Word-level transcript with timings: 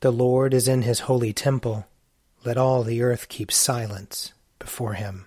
The 0.00 0.12
Lord 0.12 0.54
is 0.54 0.68
in 0.68 0.82
his 0.82 1.00
holy 1.00 1.32
temple. 1.32 1.86
Let 2.44 2.56
all 2.56 2.84
the 2.84 3.02
earth 3.02 3.28
keep 3.28 3.50
silence 3.50 4.32
before 4.60 4.92
him. 4.92 5.26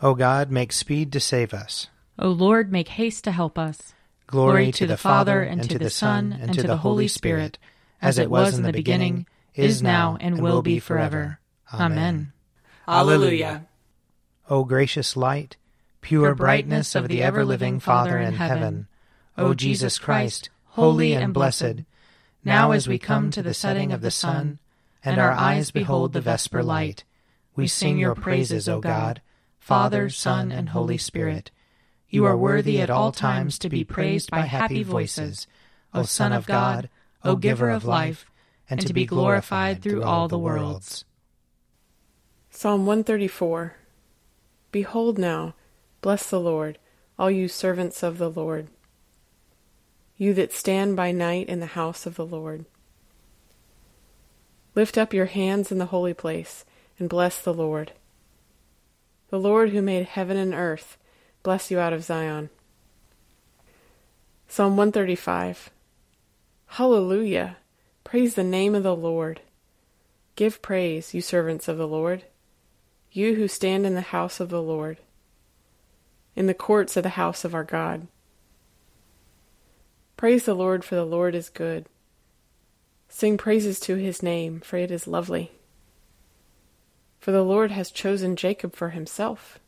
O 0.00 0.14
God, 0.14 0.50
make 0.50 0.72
speed 0.72 1.12
to 1.12 1.20
save 1.20 1.52
us. 1.52 1.88
O 2.20 2.28
Lord, 2.28 2.70
make 2.70 2.88
haste 2.88 3.24
to 3.24 3.32
help 3.32 3.58
us. 3.58 3.94
Glory, 4.28 4.70
to 4.72 4.86
the 4.86 4.96
Father, 4.96 5.42
and 5.42 5.68
to 5.68 5.78
the 5.78 5.90
Son, 5.90 6.32
and 6.32 6.54
to 6.54 6.62
the 6.62 6.76
Holy 6.76 7.08
Spirit, 7.08 7.58
as 8.00 8.18
it 8.18 8.30
was 8.30 8.56
in 8.56 8.62
the 8.62 8.72
beginning, 8.72 9.26
is 9.54 9.82
now, 9.82 10.16
and 10.20 10.40
will 10.40 10.62
be 10.62 10.78
forever. 10.78 11.40
Amen. 11.74 12.32
Alleluia. 12.86 13.66
O 14.48 14.64
gracious 14.64 15.16
light, 15.16 15.56
pure 16.00 16.34
brightness 16.34 16.94
of 16.94 17.08
the 17.08 17.22
ever 17.22 17.44
living 17.44 17.80
Father 17.80 18.18
in 18.18 18.34
heaven, 18.34 18.86
O 19.36 19.52
Jesus 19.52 19.98
Christ, 19.98 20.48
holy 20.64 21.12
and 21.12 21.34
blessed, 21.34 21.82
now 22.44 22.72
as 22.72 22.88
we 22.88 22.98
come 22.98 23.30
to 23.30 23.42
the 23.42 23.54
setting 23.54 23.92
of 23.92 24.00
the 24.00 24.10
sun, 24.10 24.58
and 25.04 25.20
our 25.20 25.32
eyes 25.32 25.70
behold 25.70 26.12
the 26.12 26.20
vesper 26.20 26.62
light, 26.62 27.04
we 27.54 27.66
sing 27.66 27.98
your 27.98 28.14
praises, 28.14 28.68
O 28.68 28.80
God, 28.80 29.20
Father, 29.58 30.08
Son, 30.08 30.50
and 30.50 30.70
Holy 30.70 30.98
Spirit. 30.98 31.50
You 32.08 32.24
are 32.24 32.36
worthy 32.36 32.80
at 32.80 32.90
all 32.90 33.12
times 33.12 33.58
to 33.60 33.68
be 33.68 33.84
praised 33.84 34.30
by 34.30 34.40
happy 34.40 34.82
voices, 34.82 35.46
O 35.94 36.02
Son 36.02 36.32
of 36.32 36.46
God, 36.46 36.88
O 37.24 37.36
Giver 37.36 37.70
of 37.70 37.84
life, 37.84 38.26
and 38.68 38.80
to 38.80 38.92
be 38.92 39.06
glorified 39.06 39.82
through 39.82 40.02
all 40.02 40.28
the 40.28 40.38
worlds. 40.38 41.04
Psalm 42.50 42.86
134 42.86 43.76
Behold 44.70 45.18
now, 45.18 45.54
bless 46.00 46.28
the 46.28 46.40
Lord, 46.40 46.78
all 47.18 47.30
you 47.30 47.48
servants 47.48 48.02
of 48.02 48.18
the 48.18 48.30
Lord, 48.30 48.68
you 50.22 50.32
that 50.34 50.52
stand 50.52 50.94
by 50.94 51.10
night 51.10 51.48
in 51.48 51.60
the 51.60 51.66
house 51.66 52.06
of 52.06 52.14
the 52.14 52.24
Lord. 52.24 52.64
Lift 54.74 54.96
up 54.96 55.12
your 55.12 55.26
hands 55.26 55.72
in 55.72 55.78
the 55.78 55.86
holy 55.86 56.14
place, 56.14 56.64
and 56.98 57.08
bless 57.08 57.40
the 57.40 57.52
Lord. 57.52 57.92
The 59.30 59.40
Lord 59.40 59.70
who 59.70 59.82
made 59.82 60.06
heaven 60.06 60.36
and 60.36 60.54
earth, 60.54 60.96
bless 61.42 61.70
you 61.70 61.78
out 61.80 61.92
of 61.92 62.04
Zion. 62.04 62.50
Psalm 64.46 64.76
135 64.76 65.70
Hallelujah! 66.66 67.56
Praise 68.04 68.34
the 68.34 68.44
name 68.44 68.74
of 68.74 68.82
the 68.82 68.96
Lord. 68.96 69.40
Give 70.36 70.62
praise, 70.62 71.12
you 71.12 71.20
servants 71.20 71.68
of 71.68 71.78
the 71.78 71.88
Lord 71.88 72.24
you 73.12 73.34
who 73.34 73.46
stand 73.46 73.84
in 73.84 73.94
the 73.94 74.00
house 74.00 74.40
of 74.40 74.48
the 74.48 74.62
Lord, 74.62 74.96
in 76.34 76.46
the 76.46 76.54
courts 76.54 76.96
of 76.96 77.02
the 77.02 77.10
house 77.10 77.44
of 77.44 77.54
our 77.54 77.64
God. 77.64 78.06
Praise 80.22 80.44
the 80.44 80.54
Lord, 80.54 80.84
for 80.84 80.94
the 80.94 81.04
Lord 81.04 81.34
is 81.34 81.48
good. 81.48 81.86
Sing 83.08 83.36
praises 83.36 83.80
to 83.80 83.96
his 83.96 84.22
name, 84.22 84.60
for 84.60 84.76
it 84.76 84.92
is 84.92 85.08
lovely. 85.08 85.50
For 87.18 87.32
the 87.32 87.42
Lord 87.42 87.72
has 87.72 87.90
chosen 87.90 88.36
Jacob 88.36 88.76
for 88.76 88.90
himself, 88.90 89.58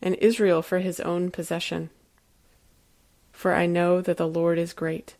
and 0.00 0.14
Israel 0.20 0.62
for 0.62 0.78
his 0.78 1.00
own 1.00 1.32
possession. 1.32 1.90
For 3.32 3.52
I 3.52 3.66
know 3.66 4.00
that 4.00 4.16
the 4.16 4.28
Lord 4.28 4.58
is 4.58 4.72
great, 4.72 5.16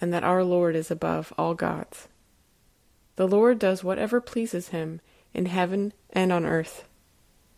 and 0.00 0.14
that 0.14 0.24
our 0.24 0.42
Lord 0.42 0.74
is 0.74 0.90
above 0.90 1.34
all 1.36 1.52
gods. 1.52 2.08
The 3.16 3.28
Lord 3.28 3.58
does 3.58 3.84
whatever 3.84 4.18
pleases 4.18 4.68
him 4.68 5.02
in 5.34 5.44
heaven 5.44 5.92
and 6.08 6.32
on 6.32 6.46
earth, 6.46 6.88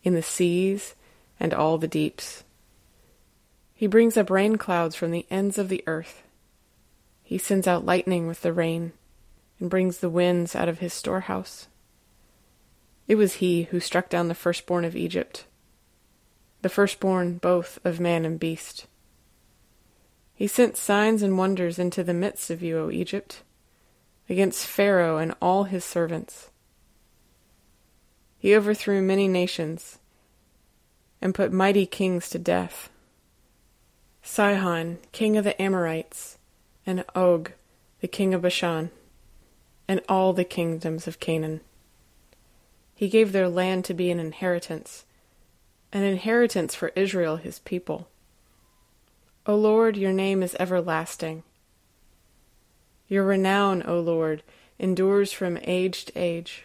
in 0.03 0.15
the 0.15 0.23
seas 0.23 0.97
and 1.39 1.55
all 1.55 1.79
the 1.79 1.87
deeps. 1.87 2.43
He 3.77 3.87
brings 3.87 4.17
up 4.17 4.31
rain 4.31 4.57
clouds 4.57 4.97
from 4.97 5.13
the 5.13 5.27
ends 5.31 5.57
of 5.57 5.69
the 5.69 5.85
earth. 5.87 6.25
He 7.23 7.39
sends 7.39 7.69
out 7.69 7.85
lightning 7.85 8.27
with 8.27 8.43
the 8.43 8.53
rain, 8.53 8.93
and 9.61 9.71
brings 9.71 9.99
the 9.99 10.11
winds 10.11 10.57
out 10.57 10.69
of 10.69 10.81
his 10.81 10.93
storehouse. 10.93 11.69
It 13.07 13.15
was 13.15 13.35
he 13.35 13.65
who 13.65 13.79
struck 13.79 14.09
down 14.09 14.27
the 14.27 14.35
firstborn 14.35 14.85
of 14.85 14.97
Egypt, 14.97 15.45
the 16.63 16.69
firstborn 16.69 17.39
both 17.39 17.79
of 17.85 18.01
man 18.01 18.25
and 18.25 18.41
beast. 18.41 18.87
He 20.35 20.49
sent 20.49 20.77
signs 20.77 21.23
and 21.23 21.39
wonders 21.39 21.79
into 21.79 22.03
the 22.03 22.13
midst 22.13 22.51
of 22.51 22.63
you, 22.63 22.79
O 22.79 22.91
Egypt, 22.91 23.43
against 24.29 24.67
Pharaoh 24.67 25.19
and 25.19 25.35
all 25.41 25.65
his 25.65 25.85
servants 25.85 26.51
he 28.39 28.55
overthrew 28.55 29.03
many 29.03 29.27
nations 29.27 29.99
and 31.21 31.35
put 31.35 31.53
mighty 31.53 31.85
kings 31.85 32.29
to 32.31 32.39
death. 32.39 32.91
Sihon, 34.27 34.99
king 35.13 35.37
of 35.37 35.45
the 35.45 35.63
Amorites, 35.63 36.37
and 36.85 37.05
Og, 37.15 37.53
the 38.01 38.09
king 38.09 38.35
of 38.35 38.43
Bashan, 38.43 38.91
and 39.87 40.01
all 40.09 40.33
the 40.33 40.45
kingdoms 40.45 41.07
of 41.07 41.21
Canaan. 41.21 41.61
He 42.97 43.09
gave 43.09 43.31
their 43.31 43.49
land 43.49 43.85
to 43.85 43.95
be 43.95 44.11
an 44.11 44.19
inheritance, 44.19 45.05
an 45.93 46.03
inheritance 46.03 46.75
for 46.75 46.91
Israel 46.97 47.37
his 47.37 47.61
people. 47.61 48.09
O 49.47 49.55
Lord, 49.55 49.97
your 49.97 50.13
name 50.13 50.43
is 50.43 50.57
everlasting. 50.59 51.45
Your 53.07 53.23
renown, 53.23 53.85
O 53.87 54.01
Lord, 54.01 54.43
endures 54.77 55.31
from 55.31 55.57
age 55.63 56.05
to 56.07 56.19
age. 56.19 56.65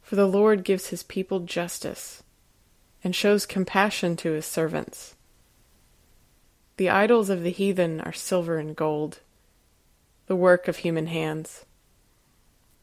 For 0.00 0.16
the 0.16 0.26
Lord 0.26 0.64
gives 0.64 0.88
his 0.88 1.02
people 1.02 1.40
justice 1.40 2.22
and 3.04 3.14
shows 3.14 3.44
compassion 3.44 4.16
to 4.16 4.32
his 4.32 4.46
servants. 4.46 5.15
The 6.76 6.90
idols 6.90 7.30
of 7.30 7.42
the 7.42 7.50
heathen 7.50 8.00
are 8.00 8.12
silver 8.12 8.58
and 8.58 8.76
gold, 8.76 9.20
the 10.26 10.36
work 10.36 10.68
of 10.68 10.78
human 10.78 11.06
hands. 11.06 11.64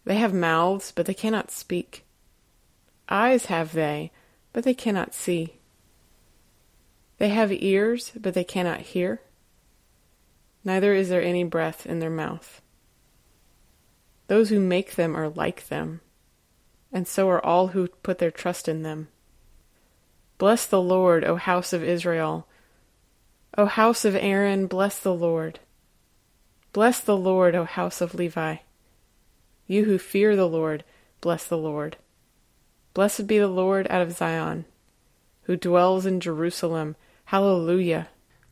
They 0.06 0.16
have 0.16 0.34
mouths, 0.34 0.92
but 0.92 1.06
they 1.06 1.14
cannot 1.14 1.52
speak. 1.52 2.06
Eyes 3.08 3.46
have 3.46 3.74
they, 3.74 4.12
but 4.52 4.64
they 4.64 4.74
cannot 4.74 5.14
see. 5.14 5.58
They 7.20 7.30
have 7.30 7.52
ears, 7.52 8.12
but 8.20 8.34
they 8.34 8.44
cannot 8.44 8.82
hear. 8.82 9.22
Neither 10.64 10.94
is 10.94 11.10
there 11.10 11.22
any 11.22 11.44
breath 11.44 11.86
in 11.86 12.00
their 12.00 12.10
mouth. 12.10 12.62
Those 14.28 14.50
who 14.50 14.60
make 14.60 14.96
them 14.96 15.16
are 15.16 15.30
like 15.30 15.68
them 15.68 16.02
and 16.94 17.08
so 17.08 17.28
are 17.28 17.44
all 17.44 17.70
who 17.70 17.88
put 17.88 18.20
their 18.20 18.32
trust 18.32 18.70
in 18.70 18.84
them. 18.84 19.08
Bless 20.38 20.68
the 20.68 20.82
Lord, 20.82 21.26
O 21.26 21.36
house 21.36 21.74
of 21.74 21.84
Israel. 21.84 22.48
O 23.56 23.66
house 23.66 24.04
of 24.04 24.16
Aaron, 24.16 24.66
bless 24.66 24.98
the 24.98 25.14
Lord. 25.14 25.60
Bless 26.72 27.00
the 27.00 27.16
Lord, 27.16 27.54
O 27.54 27.66
house 27.66 28.02
of 28.02 28.16
Levi. 28.16 28.58
You 29.68 29.86
who 29.86 30.00
fear 30.00 30.36
the 30.36 30.48
Lord, 30.48 30.84
bless 31.22 31.46
the 31.46 31.58
Lord. 31.58 31.98
Blessed 32.96 33.28
be 33.28 33.38
the 33.38 33.48
Lord 33.48 33.86
out 33.90 34.02
of 34.02 34.12
Zion, 34.12 34.66
who 35.44 35.56
dwells 35.56 36.06
in 36.06 36.20
Jerusalem. 36.20 36.96
Hallelujah. 37.26 38.08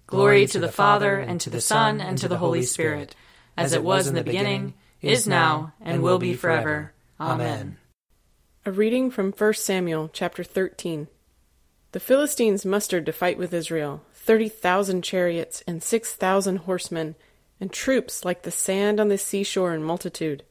Glory 0.05 0.45
to 0.47 0.59
the 0.59 0.71
Father, 0.71 1.17
and 1.17 1.41
to 1.41 1.49
the 1.49 1.61
Son, 1.61 1.99
and 1.99 2.17
to 2.19 2.27
the 2.27 2.37
Holy 2.37 2.63
Spirit, 2.63 3.15
as 3.57 3.73
it 3.73 3.83
was 3.83 4.07
in 4.07 4.15
the 4.15 4.23
beginning, 4.23 4.73
is 5.01 5.27
now, 5.27 5.73
and 5.81 6.03
will 6.03 6.19
be 6.19 6.33
forever. 6.33 6.93
Amen. 7.19 7.77
A 8.65 8.71
reading 8.71 9.09
from 9.09 9.31
1 9.31 9.53
Samuel 9.53 10.09
chapter 10.13 10.43
13. 10.43 11.07
The 11.91 11.99
Philistines 11.99 12.65
mustered 12.65 13.05
to 13.05 13.11
fight 13.11 13.37
with 13.37 13.53
Israel, 13.53 14.03
30,000 14.23 15.03
chariots 15.03 15.63
and 15.67 15.81
6,000 15.81 16.57
horsemen, 16.57 17.15
and 17.59 17.71
troops 17.71 18.23
like 18.23 18.43
the 18.43 18.51
sand 18.51 18.99
on 18.99 19.07
the 19.07 19.17
seashore 19.17 19.73
in 19.73 19.83
multitude. 19.83 20.43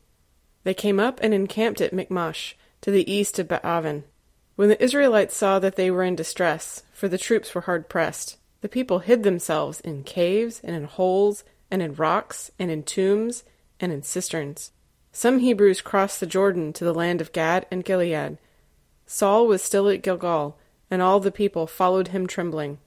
They 0.64 0.75
came 0.75 0.98
up 0.98 1.20
and 1.22 1.32
encamped 1.32 1.80
at 1.80 1.92
Michmash, 1.92 2.56
to 2.80 2.91
the 2.91 3.10
east 3.10 3.38
of 3.38 3.48
Beth-aven. 3.48 4.04
When 4.56 4.69
the 4.69 4.82
Israelites 4.82 5.36
saw 5.36 5.59
that 5.59 5.76
they 5.76 5.91
were 5.91 6.03
in 6.03 6.16
distress, 6.16 6.82
for 6.92 7.09
the 7.09 7.19
troops 7.19 7.54
were 7.54 7.62
hard 7.62 7.88
pressed, 7.88 8.36
the 8.60 8.69
people 8.69 8.98
hid 8.98 9.22
themselves 9.22 9.80
in 9.80 10.03
caves 10.04 10.60
and 10.62 10.75
in 10.75 10.84
holes 10.84 11.44
and 11.70 11.80
in 11.80 11.94
rocks 11.94 12.50
and 12.59 12.70
in 12.70 12.82
tombs 12.82 13.44
and 13.78 13.92
in 13.92 14.03
cisterns. 14.03 14.72
Some 15.12 15.39
Hebrews 15.39 15.80
crossed 15.80 16.21
the 16.21 16.27
Jordan 16.27 16.72
to 16.74 16.84
the 16.84 16.95
land 16.95 17.21
of 17.21 17.33
Gad 17.33 17.66
and 17.71 17.84
Gilead. 17.84 18.39
Saul 19.06 19.47
was 19.47 19.62
still 19.62 19.89
at 19.89 20.03
Gilgal, 20.03 20.59
and 20.91 21.00
all 21.00 21.21
the 21.21 21.33
people 21.33 21.66
followed 21.66 22.09
him 22.09 22.27
trembling. 22.27 22.78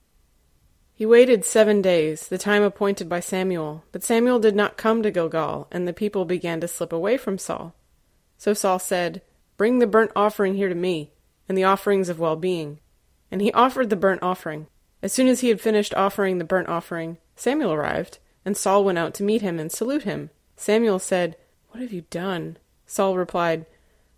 He 0.94 1.04
waited 1.04 1.44
seven 1.44 1.82
days, 1.82 2.28
the 2.28 2.38
time 2.38 2.62
appointed 2.62 3.08
by 3.08 3.20
Samuel, 3.20 3.84
but 3.92 4.04
Samuel 4.04 4.38
did 4.38 4.54
not 4.54 4.76
come 4.76 5.02
to 5.02 5.10
Gilgal, 5.10 5.66
and 5.70 5.86
the 5.86 5.92
people 5.92 6.24
began 6.24 6.60
to 6.60 6.68
slip 6.68 6.92
away 6.92 7.16
from 7.16 7.36
Saul. 7.36 7.74
So 8.38 8.54
Saul 8.54 8.78
said, 8.78 9.20
Bring 9.56 9.78
the 9.78 9.86
burnt 9.86 10.12
offering 10.14 10.54
here 10.54 10.68
to 10.68 10.74
me, 10.74 11.10
and 11.48 11.58
the 11.58 11.64
offerings 11.64 12.08
of 12.08 12.20
well 12.20 12.36
being. 12.36 12.78
And 13.30 13.40
he 13.40 13.52
offered 13.52 13.90
the 13.90 13.96
burnt 13.96 14.22
offering. 14.22 14.68
As 15.02 15.12
soon 15.12 15.26
as 15.26 15.40
he 15.40 15.48
had 15.48 15.60
finished 15.60 15.94
offering 15.94 16.38
the 16.38 16.44
burnt 16.44 16.68
offering, 16.68 17.18
Samuel 17.36 17.72
arrived, 17.72 18.18
and 18.44 18.56
Saul 18.56 18.84
went 18.84 18.98
out 18.98 19.14
to 19.14 19.22
meet 19.24 19.42
him 19.42 19.58
and 19.58 19.72
salute 19.72 20.04
him. 20.04 20.30
Samuel 20.56 21.00
said, 21.00 21.36
what 21.74 21.82
have 21.82 21.92
you 21.92 22.04
done? 22.08 22.56
Saul 22.86 23.16
replied, 23.16 23.66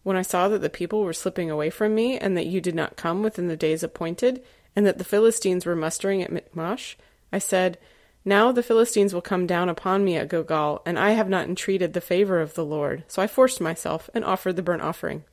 When 0.03 0.15
I 0.15 0.21
saw 0.21 0.47
that 0.49 0.61
the 0.61 0.69
people 0.69 1.03
were 1.03 1.15
slipping 1.15 1.51
away 1.51 1.71
from 1.71 1.95
me, 1.95 2.19
and 2.19 2.37
that 2.37 2.45
you 2.45 2.61
did 2.61 2.75
not 2.75 2.99
come 2.99 3.23
within 3.23 3.49
the 3.49 3.57
days 3.57 3.83
appointed, 3.83 4.45
and 4.77 4.87
that 4.87 4.99
the 4.99 5.05
Philistines 5.05 5.67
were 5.67 5.75
mustering 5.75 6.23
at 6.23 6.31
Michmash, 6.31 6.97
I 7.33 7.39
said, 7.39 7.79
Now 8.25 8.53
the 8.53 8.63
Philistines 8.63 9.13
will 9.13 9.23
come 9.23 9.47
down 9.47 9.69
upon 9.69 10.05
me 10.05 10.17
at 10.17 10.29
Gilgal, 10.29 10.83
and 10.85 10.99
I 10.99 11.11
have 11.11 11.29
not 11.29 11.49
entreated 11.49 11.95
the 11.95 12.01
favor 12.01 12.41
of 12.41 12.55
the 12.55 12.65
Lord. 12.65 13.05
So 13.09 13.23
I 13.23 13.27
forced 13.27 13.61
myself 13.61 14.09
and 14.15 14.25
offered 14.25 14.57
the 14.57 14.63
burnt 14.63 14.83
offering. 14.83 15.25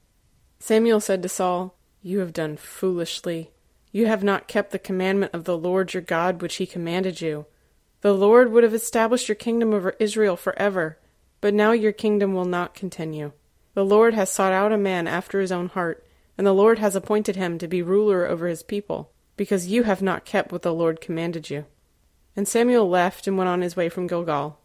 Samuel 0.59 1.01
said 1.01 1.21
to 1.21 1.29
Saul, 1.29 1.75
You 2.01 2.19
have 2.19 2.33
done 2.33 2.55
foolishly. 2.55 3.51
You 3.91 4.07
have 4.07 4.23
not 4.23 4.47
kept 4.47 4.71
the 4.71 4.79
commandment 4.79 5.33
of 5.33 5.43
the 5.43 5.57
Lord 5.57 5.93
your 5.93 6.01
God 6.01 6.41
which 6.41 6.55
he 6.55 6.65
commanded 6.65 7.21
you. 7.21 7.45
The 8.01 8.13
Lord 8.13 8.51
would 8.51 8.63
have 8.63 8.73
established 8.73 9.29
your 9.29 9.35
kingdom 9.35 9.73
over 9.73 9.95
Israel 9.99 10.35
forever, 10.35 10.97
but 11.41 11.53
now 11.53 11.73
your 11.73 11.91
kingdom 11.91 12.33
will 12.33 12.45
not 12.45 12.73
continue. 12.73 13.31
The 13.75 13.85
Lord 13.85 14.13
has 14.13 14.29
sought 14.29 14.51
out 14.51 14.71
a 14.71 14.77
man 14.77 15.07
after 15.07 15.39
his 15.39 15.51
own 15.51 15.69
heart, 15.69 16.05
and 16.37 16.45
the 16.45 16.53
Lord 16.53 16.79
has 16.79 16.95
appointed 16.95 17.35
him 17.35 17.57
to 17.59 17.67
be 17.67 17.81
ruler 17.81 18.27
over 18.27 18.47
his 18.47 18.63
people, 18.63 19.12
because 19.35 19.67
you 19.67 19.83
have 19.83 20.01
not 20.01 20.25
kept 20.25 20.51
what 20.51 20.61
the 20.61 20.73
Lord 20.73 21.01
commanded 21.01 21.49
you. 21.49 21.65
And 22.35 22.47
Samuel 22.47 22.89
left 22.89 23.27
and 23.27 23.37
went 23.37 23.49
on 23.49 23.61
his 23.61 23.75
way 23.75 23.89
from 23.89 24.07
Gilgal. 24.07 24.59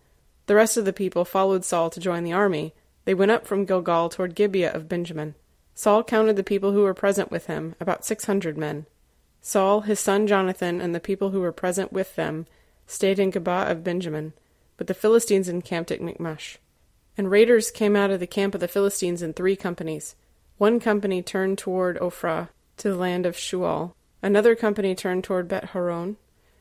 The 0.46 0.54
rest 0.54 0.76
of 0.76 0.84
the 0.84 0.92
people 0.92 1.24
followed 1.24 1.64
Saul 1.64 1.90
to 1.90 2.00
join 2.00 2.24
the 2.24 2.32
army. 2.32 2.74
They 3.04 3.14
went 3.14 3.30
up 3.30 3.46
from 3.46 3.64
Gilgal 3.64 4.08
toward 4.08 4.34
Gibeah 4.34 4.72
of 4.72 4.88
Benjamin. 4.88 5.34
Saul 5.74 6.02
counted 6.02 6.36
the 6.36 6.42
people 6.42 6.72
who 6.72 6.82
were 6.82 6.94
present 6.94 7.30
with 7.30 7.46
him, 7.46 7.74
about 7.80 8.04
six 8.04 8.24
hundred 8.24 8.58
men. 8.58 8.86
Saul, 9.40 9.82
his 9.82 10.00
son 10.00 10.26
Jonathan, 10.26 10.80
and 10.80 10.94
the 10.94 11.00
people 11.00 11.30
who 11.30 11.40
were 11.40 11.52
present 11.52 11.92
with 11.92 12.16
them 12.16 12.46
stayed 12.86 13.18
in 13.18 13.30
Geba 13.30 13.70
of 13.70 13.84
Benjamin, 13.84 14.32
but 14.76 14.86
the 14.86 14.94
Philistines 14.94 15.48
encamped 15.48 15.90
at 15.90 16.00
Michmash. 16.00 16.58
And 17.16 17.30
raiders 17.30 17.70
came 17.70 17.94
out 17.96 18.10
of 18.10 18.20
the 18.20 18.26
camp 18.26 18.54
of 18.54 18.60
the 18.60 18.68
Philistines 18.68 19.22
in 19.22 19.32
three 19.32 19.56
companies. 19.56 20.16
One 20.56 20.80
company 20.80 21.22
turned 21.22 21.58
toward 21.58 21.98
Ophrah, 21.98 22.48
to 22.78 22.90
the 22.90 22.96
land 22.96 23.26
of 23.26 23.36
Shual. 23.36 23.92
Another 24.22 24.54
company 24.54 24.94
turned 24.94 25.24
toward 25.24 25.48
Beth-horon, 25.48 26.16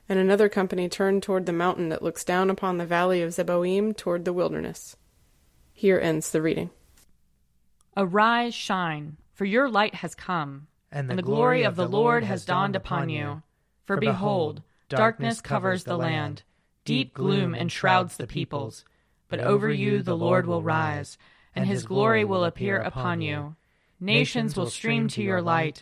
and 0.07 0.19
another 0.19 0.48
company 0.48 0.88
turned 0.88 1.24
toward 1.24 1.45
the 1.45 1.54
mountain 1.54 1.89
that 1.89 2.04
looks 2.04 2.24
down 2.24 2.50
upon 2.50 2.77
the 2.77 2.86
valley 2.86 3.21
of 3.21 3.33
Zeboim 3.33 3.95
toward 3.95 4.25
the 4.25 4.33
wilderness. 4.33 4.95
Here 5.74 6.00
ends 6.00 6.31
the 6.31 6.42
reading. 6.42 6.69
Arise, 7.95 8.54
shine, 8.54 9.18
for 9.33 9.45
your 9.45 9.69
light 9.69 9.95
has 9.95 10.15
come, 10.15 10.68
And 10.92 11.09
the, 11.09 11.13
and 11.13 11.19
the 11.19 11.24
glory 11.24 11.63
of 11.63 11.75
the 11.75 11.88
Lord 11.88 12.24
has 12.24 12.45
dawned 12.45 12.75
upon 12.75 13.09
you. 13.09 13.42
For 13.86 13.98
behold, 13.98 14.62
darkness 14.88 15.42
covers 15.42 15.83
the 15.83 15.98
land, 15.98 16.44
deep 16.86 17.13
gloom 17.13 17.56
enshrouds 17.56 18.18
the 18.18 18.27
peoples. 18.27 18.86
But 19.30 19.39
over 19.39 19.69
you 19.69 20.04
the 20.04 20.15
Lord 20.15 20.45
will 20.45 20.62
rise, 20.62 21.18
and 21.56 21.65
his 21.65 21.86
glory 21.86 22.24
will 22.24 22.44
appear 22.44 22.77
upon 22.77 23.21
you. 23.21 23.56
Nations 24.00 24.56
will 24.56 24.69
stream 24.69 25.07
to 25.09 25.24
your 25.24 25.42
light, 25.42 25.81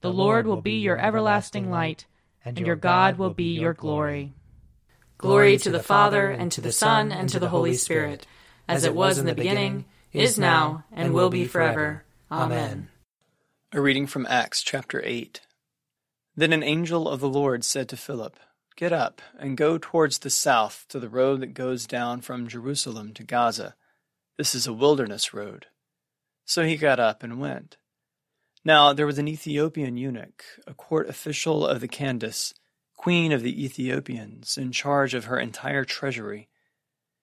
The 0.00 0.12
Lord 0.12 0.46
will 0.46 0.60
be 0.60 0.78
your 0.78 0.98
everlasting 0.98 1.70
light, 1.70 2.06
and 2.44 2.58
your 2.58 2.76
God 2.76 3.18
will 3.18 3.34
be 3.34 3.58
your 3.58 3.74
glory. 3.74 4.32
Glory 5.18 5.58
to 5.58 5.70
the 5.70 5.82
Father, 5.82 6.30
and 6.30 6.50
to 6.52 6.62
the 6.62 6.72
Son, 6.72 7.12
and 7.12 7.28
to 7.28 7.38
the 7.38 7.50
Holy 7.50 7.74
Spirit, 7.74 8.26
as 8.66 8.84
it 8.84 8.94
was 8.94 9.18
in 9.18 9.26
the 9.26 9.34
beginning, 9.34 9.84
is 10.12 10.38
now, 10.38 10.84
and 10.90 11.12
will 11.12 11.28
be 11.28 11.44
forever. 11.44 12.04
Amen. 12.30 12.88
A 13.72 13.80
reading 13.80 14.06
from 14.06 14.26
Acts 14.26 14.62
chapter 14.62 15.02
8. 15.04 15.42
Then 16.34 16.52
an 16.54 16.62
angel 16.62 17.06
of 17.06 17.20
the 17.20 17.28
Lord 17.28 17.62
said 17.62 17.88
to 17.90 17.96
Philip, 17.96 18.38
Get 18.76 18.92
up 18.94 19.20
and 19.38 19.58
go 19.58 19.76
towards 19.76 20.20
the 20.20 20.30
south 20.30 20.86
to 20.88 20.98
the 20.98 21.10
road 21.10 21.40
that 21.40 21.52
goes 21.52 21.86
down 21.86 22.22
from 22.22 22.48
Jerusalem 22.48 23.12
to 23.14 23.22
Gaza. 23.22 23.74
This 24.38 24.54
is 24.54 24.66
a 24.66 24.72
wilderness 24.72 25.34
road. 25.34 25.66
So 26.46 26.64
he 26.64 26.78
got 26.78 26.98
up 26.98 27.22
and 27.22 27.38
went. 27.38 27.76
Now 28.64 28.92
there 28.92 29.06
was 29.06 29.18
an 29.18 29.28
Ethiopian 29.28 29.96
eunuch, 29.96 30.44
a 30.66 30.74
court 30.74 31.08
official 31.08 31.66
of 31.66 31.80
the 31.80 31.88
Candace, 31.88 32.52
queen 32.96 33.32
of 33.32 33.42
the 33.42 33.64
Ethiopians, 33.64 34.58
in 34.58 34.72
charge 34.72 35.14
of 35.14 35.24
her 35.24 35.38
entire 35.38 35.84
treasury. 35.84 36.48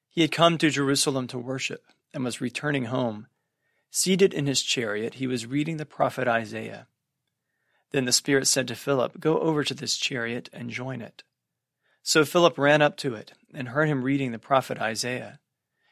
He 0.09 0.21
had 0.21 0.31
come 0.31 0.57
to 0.57 0.71
Jerusalem 0.71 1.27
to 1.27 1.37
worship 1.37 1.83
and 2.11 2.23
was 2.23 2.41
returning 2.41 2.85
home. 2.85 3.27
Seated 3.91 4.33
in 4.33 4.47
his 4.47 4.63
chariot, 4.63 5.15
he 5.15 5.27
was 5.27 5.45
reading 5.45 5.77
the 5.77 5.85
prophet 5.85 6.27
Isaiah. 6.27 6.87
Then 7.91 8.05
the 8.05 8.11
Spirit 8.11 8.47
said 8.47 8.67
to 8.69 8.75
Philip, 8.75 9.19
Go 9.19 9.39
over 9.39 9.63
to 9.63 9.75
this 9.75 9.95
chariot 9.95 10.49
and 10.51 10.71
join 10.71 11.01
it. 11.01 11.23
So 12.01 12.25
Philip 12.25 12.57
ran 12.57 12.81
up 12.81 12.97
to 12.97 13.13
it 13.13 13.33
and 13.53 13.69
heard 13.69 13.87
him 13.87 14.03
reading 14.03 14.31
the 14.31 14.39
prophet 14.39 14.79
Isaiah. 14.79 15.39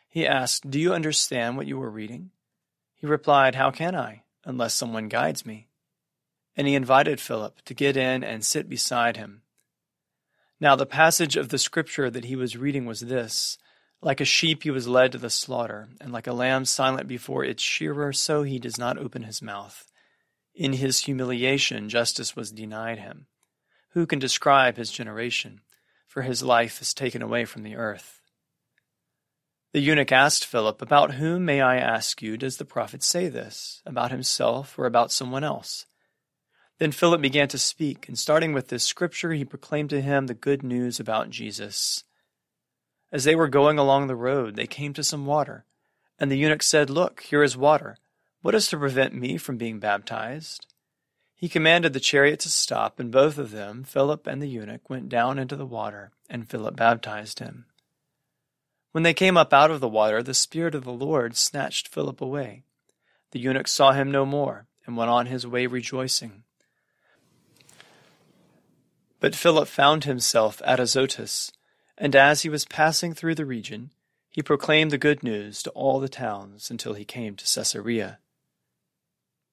He 0.09 0.25
asked, 0.25 0.69
Do 0.69 0.79
you 0.79 0.93
understand 0.93 1.55
what 1.55 1.67
you 1.67 1.81
are 1.83 1.89
reading? 1.89 2.31
He 2.95 3.05
replied, 3.05 3.55
How 3.55 3.69
can 3.69 3.95
I, 3.95 4.23
unless 4.45 4.73
someone 4.73 5.09
guides 5.09 5.45
me? 5.45 5.67
And 6.55 6.67
he 6.67 6.75
invited 6.75 7.19
Philip 7.19 7.61
to 7.65 7.73
get 7.73 7.97
in 7.97 8.23
and 8.23 8.45
sit 8.45 8.69
beside 8.69 9.17
him. 9.17 9.41
Now 10.59 10.75
the 10.75 10.85
passage 10.85 11.35
of 11.35 11.49
the 11.49 11.57
scripture 11.57 12.09
that 12.09 12.25
he 12.25 12.35
was 12.35 12.55
reading 12.55 12.85
was 12.85 13.01
this 13.01 13.57
Like 14.01 14.21
a 14.21 14.25
sheep 14.25 14.63
he 14.63 14.71
was 14.71 14.87
led 14.87 15.11
to 15.11 15.17
the 15.17 15.29
slaughter, 15.29 15.89
and 15.99 16.13
like 16.13 16.27
a 16.27 16.33
lamb 16.33 16.63
silent 16.65 17.07
before 17.07 17.43
its 17.43 17.61
shearer, 17.61 18.13
so 18.13 18.43
he 18.43 18.59
does 18.59 18.77
not 18.77 18.97
open 18.97 19.23
his 19.23 19.41
mouth. 19.41 19.91
In 20.53 20.73
his 20.73 20.99
humiliation, 20.99 21.89
justice 21.89 22.35
was 22.35 22.51
denied 22.51 22.99
him. 22.99 23.27
Who 23.89 24.05
can 24.05 24.19
describe 24.19 24.77
his 24.77 24.91
generation? 24.91 25.61
For 26.07 26.21
his 26.21 26.41
life 26.41 26.81
is 26.81 26.93
taken 26.93 27.21
away 27.21 27.43
from 27.43 27.63
the 27.63 27.75
earth. 27.75 28.14
The 29.75 29.81
eunuch 29.81 30.13
asked 30.13 30.45
Philip, 30.45 30.81
About 30.81 31.15
whom, 31.15 31.43
may 31.43 31.59
I 31.59 31.75
ask 31.75 32.21
you, 32.21 32.37
does 32.37 32.55
the 32.55 32.63
prophet 32.63 33.03
say 33.03 33.27
this? 33.27 33.81
About 33.85 34.09
himself 34.09 34.79
or 34.79 34.85
about 34.85 35.11
someone 35.11 35.43
else? 35.43 35.85
Then 36.79 36.93
Philip 36.93 37.19
began 37.19 37.49
to 37.49 37.57
speak, 37.57 38.07
and 38.07 38.17
starting 38.17 38.53
with 38.53 38.69
this 38.69 38.85
scripture, 38.85 39.33
he 39.33 39.43
proclaimed 39.43 39.89
to 39.89 39.99
him 39.99 40.27
the 40.27 40.33
good 40.33 40.63
news 40.63 40.97
about 40.97 41.29
Jesus. 41.29 42.05
As 43.11 43.25
they 43.25 43.35
were 43.35 43.49
going 43.49 43.77
along 43.77 44.07
the 44.07 44.15
road, 44.15 44.55
they 44.55 44.65
came 44.65 44.93
to 44.93 45.03
some 45.03 45.25
water. 45.25 45.65
And 46.17 46.31
the 46.31 46.37
eunuch 46.37 46.63
said, 46.63 46.89
Look, 46.89 47.23
here 47.23 47.43
is 47.43 47.57
water. 47.57 47.97
What 48.41 48.55
is 48.55 48.69
to 48.69 48.77
prevent 48.77 49.13
me 49.13 49.35
from 49.35 49.57
being 49.57 49.79
baptized? 49.79 50.67
He 51.33 51.49
commanded 51.49 51.91
the 51.91 51.99
chariot 51.99 52.39
to 52.39 52.49
stop, 52.49 52.97
and 52.97 53.11
both 53.11 53.37
of 53.37 53.51
them, 53.51 53.83
Philip 53.83 54.25
and 54.25 54.41
the 54.41 54.47
eunuch, 54.47 54.89
went 54.89 55.09
down 55.09 55.37
into 55.37 55.57
the 55.57 55.65
water, 55.65 56.13
and 56.29 56.49
Philip 56.49 56.77
baptized 56.77 57.39
him. 57.39 57.65
When 58.95 59.03
they 59.03 59.13
came 59.13 59.35
up 59.35 59.51
out 59.51 59.71
of 59.71 59.81
the 59.81 59.89
water, 59.89 60.23
the 60.23 60.33
Spirit 60.33 60.73
of 60.73 60.85
the 60.85 60.93
Lord 60.93 61.35
snatched 61.35 61.89
Philip 61.89 62.21
away. 62.21 62.63
The 63.31 63.41
eunuch 63.41 63.67
saw 63.67 63.91
him 63.91 64.09
no 64.09 64.25
more, 64.25 64.67
and 64.85 64.95
went 64.95 65.11
on 65.11 65.25
his 65.25 65.45
way 65.45 65.67
rejoicing. 65.67 66.43
But 69.19 69.35
Philip 69.35 69.67
found 69.67 70.05
himself 70.05 70.61
at 70.63 70.79
Azotus, 70.79 71.51
and 71.97 72.15
as 72.15 72.43
he 72.43 72.49
was 72.49 72.63
passing 72.63 73.13
through 73.13 73.35
the 73.35 73.45
region, 73.45 73.91
he 74.29 74.41
proclaimed 74.41 74.91
the 74.91 74.97
good 74.97 75.23
news 75.23 75.61
to 75.63 75.71
all 75.71 75.99
the 75.99 76.07
towns 76.07 76.71
until 76.71 76.93
he 76.93 77.03
came 77.03 77.35
to 77.35 77.43
Caesarea. 77.43 78.19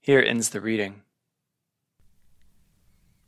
Here 0.00 0.20
ends 0.20 0.50
the 0.50 0.60
reading. 0.60 1.02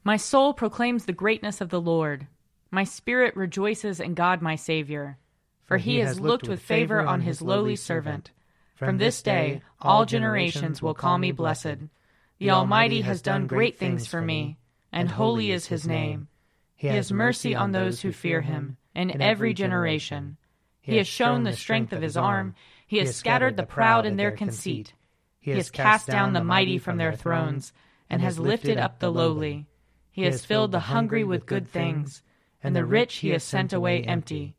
My 0.05 0.17
soul 0.17 0.55
proclaims 0.55 1.07
the 1.07 1.13
greatness 1.13 1.61
of 1.61 1.71
the 1.71 1.81
Lord. 1.81 2.29
My 2.71 2.85
spirit 2.85 3.35
rejoices 3.35 3.99
in 3.99 4.15
God 4.15 4.41
my 4.41 4.55
Saviour, 4.55 5.19
for 5.65 5.79
he 5.79 5.99
has 5.99 6.21
looked 6.21 6.49
with 6.49 6.61
favor 6.61 7.01
on 7.01 7.23
his 7.23 7.43
lowly 7.43 7.77
servant. 7.77 8.31
From 8.75 8.99
this 8.99 9.23
day 9.23 9.63
all 9.81 10.05
generations 10.05 10.83
will 10.83 10.95
call 10.95 11.19
me 11.19 11.33
blessed. 11.33 11.89
The 12.39 12.51
Almighty 12.51 13.03
has 13.03 13.23
done 13.23 13.47
great 13.47 13.79
things 13.79 14.07
for 14.07 14.21
me, 14.21 14.59
and 14.93 15.11
holy 15.11 15.51
is 15.51 15.67
his 15.67 15.87
name. 15.87 16.29
He 16.75 16.89
has 16.89 17.13
mercy 17.13 17.55
on 17.55 17.73
those 17.73 18.03
who 18.03 18.13
fear 18.13 18.43
him, 18.43 18.77
in 18.95 19.23
every 19.23 19.55
generation. 19.55 20.37
He 20.81 20.99
has 20.99 21.07
shown 21.07 21.45
the 21.45 21.55
strength 21.55 21.93
of 21.93 22.03
his 22.03 22.17
arm. 22.17 22.55
He 22.87 22.99
has 22.99 23.17
scattered 23.17 23.57
the 23.57 23.65
proud 23.65 24.05
in 24.05 24.17
their 24.17 24.33
conceit. 24.33 24.93
He 25.41 25.53
has 25.53 25.71
cast 25.71 26.09
down 26.09 26.33
the 26.33 26.45
mighty 26.45 26.79
from 26.79 26.99
their 26.99 27.15
thrones, 27.15 27.73
and 28.11 28.21
has 28.21 28.39
lifted 28.39 28.77
up 28.77 28.99
the 28.99 29.11
lowly. 29.11 29.67
He 30.11 30.23
has 30.23 30.45
filled 30.45 30.73
the 30.73 30.81
hungry 30.81 31.25
with 31.25 31.47
good 31.47 31.69
things, 31.69 32.23
and 32.63 32.77
the 32.77 32.85
rich 32.85 33.17
he 33.17 33.31
has 33.31 33.43
sent 33.43 33.73
away 33.73 34.03
empty. 34.03 34.54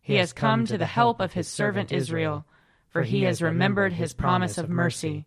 He 0.00 0.14
has 0.14 0.32
come 0.32 0.66
to 0.66 0.78
the 0.78 0.86
help 0.86 1.20
of 1.20 1.34
his 1.34 1.48
servant 1.48 1.92
Israel, 1.92 2.44
for 2.88 3.02
he 3.02 3.22
has 3.22 3.42
remembered 3.42 3.92
his 3.92 4.12
promise 4.12 4.58
of 4.58 4.68
mercy, 4.68 5.26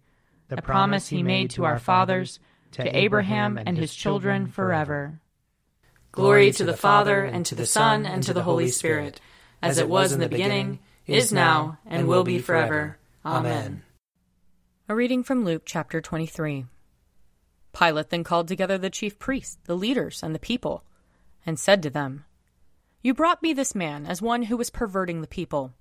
the 0.50 0.62
promise 0.62 1.08
he 1.08 1.24
made 1.24 1.50
to 1.52 1.66
our 1.66 1.80
fathers, 1.80 2.40
to 2.72 2.98
Abraham 2.98 3.58
and 3.58 3.78
his 3.78 3.96
children 3.96 4.48
forever. 4.48 5.20
Glory 6.12 6.52
to 6.52 6.64
the 6.64 6.78
Father, 6.78 7.24
and 7.24 7.46
to 7.46 7.56
the 7.56 7.66
Son, 7.66 8.06
and 8.06 8.22
to 8.24 8.34
the 8.34 8.44
Holy 8.44 8.68
Spirit, 8.68 9.20
as 9.62 9.78
it 9.78 9.90
was 9.90 10.12
in 10.12 10.20
the 10.20 10.30
beginning, 10.30 10.80
is 11.08 11.32
now, 11.32 11.80
and 11.86 12.08
will 12.08 12.24
be 12.24 12.40
forever. 12.40 12.98
Amen. 13.26 13.84
A 14.90 14.96
reading 14.96 15.24
from 15.24 15.46
Luke 15.46 15.64
chapter 15.66 16.02
23. 16.02 16.66
Pilate 17.74 18.10
then 18.10 18.24
called 18.24 18.48
together 18.48 18.78
the 18.78 18.90
chief 18.90 19.18
priests, 19.18 19.58
the 19.66 19.76
leaders, 19.76 20.22
and 20.22 20.36
the 20.36 20.40
people, 20.40 20.84
and 21.46 21.58
said 21.58 21.82
to 21.84 21.90
them, 21.90 22.26
You 23.04 23.14
brought 23.14 23.44
me 23.44 23.54
this 23.54 23.76
man 23.76 24.08
as 24.08 24.20
one 24.20 24.44
who 24.44 24.58
was 24.58 24.72
perverting 24.72 25.22
the 25.22 25.28
people. 25.28 25.74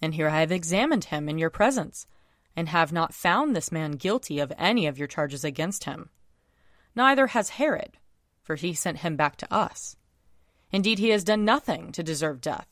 And 0.00 0.14
here 0.14 0.28
I 0.28 0.40
have 0.40 0.52
examined 0.52 1.06
him 1.06 1.28
in 1.28 1.38
your 1.38 1.50
presence, 1.50 2.06
and 2.54 2.68
have 2.68 2.92
not 2.92 3.12
found 3.12 3.56
this 3.56 3.72
man 3.72 3.92
guilty 3.92 4.38
of 4.38 4.52
any 4.56 4.86
of 4.86 4.98
your 4.98 5.08
charges 5.08 5.42
against 5.42 5.84
him. 5.84 6.10
Neither 6.94 7.28
has 7.28 7.50
Herod 7.50 7.96
for 8.50 8.56
he 8.56 8.74
sent 8.74 8.98
him 8.98 9.14
back 9.14 9.36
to 9.36 9.54
us. 9.54 9.94
Indeed, 10.72 10.98
he 10.98 11.10
has 11.10 11.22
done 11.22 11.44
nothing 11.44 11.92
to 11.92 12.02
deserve 12.02 12.40
death. 12.40 12.66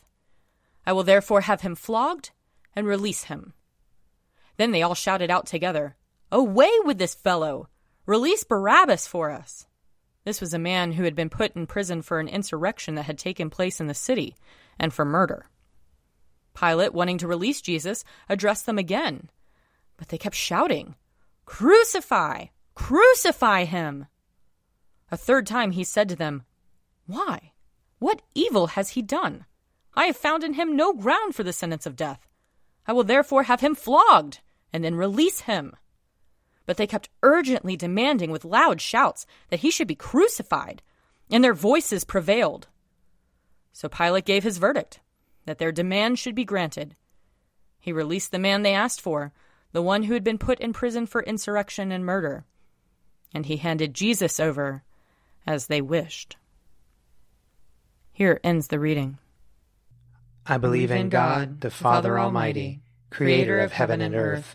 I 0.85 0.93
will 0.93 1.05
therefore 1.05 1.43
have 1.43 1.61
him 1.61 1.77
flogged 1.77 2.33
and 2.75 2.85
release 2.85 3.25
him. 3.25 3.53
Then 4.57 4.73
they 4.73 4.83
all 4.83 4.97
shouted 4.97 5.31
out 5.31 5.47
together, 5.47 5.95
Away 6.33 6.73
with 6.85 6.99
this 6.99 7.15
fellow! 7.15 7.69
Release 8.07 8.43
Barabbas 8.43 9.07
for 9.07 9.31
us! 9.31 9.68
This 10.29 10.43
was 10.43 10.53
a 10.53 10.59
man 10.59 10.93
who 10.93 11.05
had 11.05 11.15
been 11.15 11.31
put 11.31 11.57
in 11.57 11.67
prison 11.67 12.03
for 12.03 12.21
an 12.21 12.29
insurrection 12.29 12.97
that 12.97 13.05
had 13.05 13.17
taken 13.17 13.49
place 13.49 13.81
in 13.81 13.87
the 13.87 13.95
city 13.95 14.37
and 14.79 14.93
for 14.93 15.07
murder. 15.07 15.47
Pilate, 16.53 16.93
wanting 16.93 17.17
to 17.17 17.27
release 17.27 17.63
Jesus, 17.63 18.05
addressed 18.29 18.67
them 18.67 18.77
again, 18.77 19.31
but 19.97 20.09
they 20.09 20.19
kept 20.19 20.37
shouting, 20.37 20.97
Crucify! 21.47 22.49
Crucify 22.75 23.65
him! 23.65 24.05
A 25.11 25.17
third 25.17 25.47
time 25.47 25.71
he 25.71 25.83
said 25.83 26.11
to 26.11 26.17
them, 26.17 26.43
Why? 27.07 27.53
What 27.99 28.21
evil 28.35 28.67
has 28.67 28.91
he 28.91 29.01
done? 29.01 29.47
I 29.95 30.05
have 30.09 30.17
found 30.19 30.45
in 30.45 30.53
him 30.53 30.77
no 30.77 30.93
ground 30.93 31.37
for 31.37 31.43
the 31.43 31.55
sentence 31.55 31.87
of 31.87 31.97
death. 31.97 32.29
I 32.87 32.93
will 32.93 33.03
therefore 33.03 33.45
have 33.45 33.63
him 33.63 33.75
flogged, 33.75 34.41
and 34.75 34.85
then 34.85 34.95
release 34.95 35.41
him. 35.41 35.75
But 36.69 36.77
they 36.77 36.87
kept 36.87 37.09
urgently 37.23 37.79
demanding 37.79 38.31
with 38.31 38.45
loud 38.45 38.83
shouts 38.83 39.25
that 39.49 39.61
he 39.61 39.71
should 39.71 39.89
be 39.89 39.95
crucified, 39.95 40.83
and 41.31 41.43
their 41.43 41.55
voices 41.55 42.05
prevailed. 42.05 42.69
So 43.73 43.89
Pilate 43.89 44.27
gave 44.27 44.45
his 44.45 44.59
verdict 44.59 45.01
that 45.47 45.57
their 45.57 45.73
demand 45.73 46.19
should 46.19 46.35
be 46.35 46.45
granted. 46.45 46.95
He 47.81 47.91
released 47.91 48.33
the 48.33 48.39
man 48.39 48.65
they 48.65 48.75
asked 48.75 49.01
for, 49.01 49.33
the 49.73 49.81
one 49.81 50.03
who 50.03 50.13
had 50.13 50.23
been 50.23 50.37
put 50.37 50.61
in 50.61 50.75
prison 50.75 51.07
for 51.07 51.23
insurrection 51.23 51.91
and 51.91 52.05
murder. 52.05 52.45
And 53.33 53.47
he 53.47 53.57
handed 53.57 53.95
Jesus 53.95 54.39
over 54.39 54.83
as 55.47 55.69
they 55.69 55.81
wished. 55.81 56.37
Here 58.13 58.41
ends 58.45 58.67
the 58.67 58.79
reading. 58.79 59.17
I 60.45 60.59
believe 60.59 60.91
in 60.91 61.09
God, 61.09 61.63
the 61.63 61.71
Father 61.71 62.19
Almighty, 62.19 62.81
creator 63.09 63.59
of 63.59 63.73
heaven 63.73 64.03
and 64.03 64.15
earth. 64.15 64.55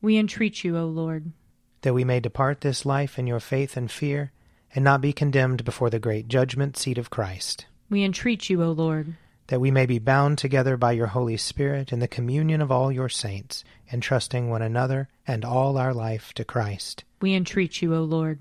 We 0.00 0.16
entreat 0.16 0.62
you, 0.62 0.76
O 0.76 0.86
Lord. 0.86 1.32
That 1.82 1.94
we 1.94 2.04
may 2.04 2.20
depart 2.20 2.60
this 2.60 2.86
life 2.86 3.18
in 3.18 3.26
your 3.26 3.40
faith 3.40 3.76
and 3.76 3.90
fear, 3.90 4.32
and 4.74 4.84
not 4.84 5.00
be 5.00 5.12
condemned 5.12 5.64
before 5.64 5.90
the 5.90 5.98
great 5.98 6.28
judgment 6.28 6.76
seat 6.76 6.98
of 6.98 7.10
Christ. 7.10 7.66
We 7.90 8.04
entreat 8.04 8.48
you, 8.48 8.62
O 8.62 8.70
Lord. 8.70 9.14
That 9.48 9.60
we 9.60 9.70
may 9.70 9.86
be 9.86 9.98
bound 9.98 10.38
together 10.38 10.76
by 10.76 10.92
your 10.92 11.06
Holy 11.08 11.36
Spirit 11.36 11.92
in 11.92 12.00
the 12.00 12.06
communion 12.08 12.60
of 12.60 12.70
all 12.70 12.92
your 12.92 13.08
saints, 13.08 13.64
entrusting 13.92 14.50
one 14.50 14.62
another 14.62 15.08
and 15.26 15.44
all 15.44 15.78
our 15.78 15.94
life 15.94 16.32
to 16.34 16.44
Christ. 16.44 17.04
We 17.20 17.34
entreat 17.34 17.80
you, 17.80 17.94
O 17.94 18.02
Lord. 18.02 18.40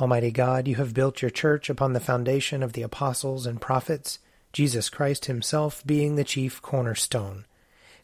Almighty 0.00 0.30
God, 0.30 0.66
you 0.66 0.76
have 0.76 0.94
built 0.94 1.20
your 1.20 1.30
church 1.30 1.68
upon 1.68 1.92
the 1.92 2.00
foundation 2.00 2.62
of 2.62 2.72
the 2.72 2.82
apostles 2.82 3.46
and 3.46 3.60
prophets, 3.60 4.18
Jesus 4.52 4.88
Christ 4.88 5.26
himself 5.26 5.84
being 5.84 6.16
the 6.16 6.24
chief 6.24 6.62
cornerstone. 6.62 7.44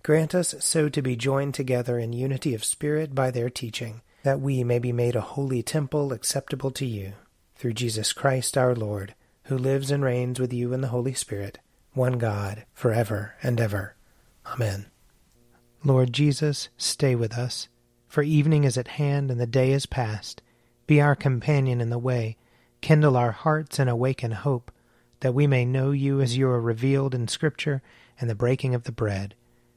Grant 0.07 0.37
us 0.37 0.55
so 0.61 0.89
to 0.89 1.03
be 1.03 1.17
joined 1.17 1.53
together 1.53 1.99
in 1.99 2.13
unity 2.13 2.55
of 2.55 2.63
spirit 2.63 3.13
by 3.13 3.33
their 3.33 3.51
teaching, 3.51 4.03
that 4.23 4.41
we 4.41 4.63
may 4.63 4.79
be 4.79 4.93
made 4.93 5.17
a 5.17 5.21
holy 5.21 5.65
temple 5.65 6.13
acceptable 6.13 6.71
to 6.71 6.87
you, 6.87 7.15
through 7.57 7.73
Jesus 7.73 8.13
Christ 8.13 8.57
our 8.57 8.73
Lord, 8.73 9.17
who 9.47 9.59
lives 9.59 9.91
and 9.91 10.05
reigns 10.05 10.39
with 10.39 10.53
you 10.53 10.73
in 10.73 10.81
the 10.81 10.95
Holy 10.95 11.13
Spirit, 11.13 11.59
one 11.93 12.19
God, 12.19 12.67
for 12.73 12.93
ever 12.93 13.35
and 13.43 13.61
ever. 13.61 13.97
Amen. 14.47 14.87
Lord 15.83 16.13
Jesus, 16.13 16.69
stay 16.77 17.17
with 17.17 17.37
us, 17.37 17.67
for 18.07 18.23
evening 18.23 18.63
is 18.63 18.79
at 18.79 18.87
hand 19.03 19.29
and 19.29 19.41
the 19.41 19.45
day 19.45 19.73
is 19.73 19.87
past. 19.87 20.41
Be 20.87 21.01
our 21.01 21.17
companion 21.17 21.81
in 21.81 21.91
the 21.91 21.99
way, 21.99 22.37
kindle 22.81 23.17
our 23.17 23.33
hearts 23.33 23.81
and 23.81 23.91
awaken 23.91 24.31
hope, 24.31 24.71
that 25.19 25.35
we 25.35 25.49
may 25.49 25.65
know 25.65 25.91
you 25.91 26.21
as 26.21 26.37
you 26.37 26.47
are 26.47 26.61
revealed 26.61 27.13
in 27.13 27.27
Scripture 27.27 27.83
and 28.21 28.31
the 28.31 28.37
breaking 28.37 28.73
of 28.73 28.85
the 28.85 28.93
bread. 28.93 29.35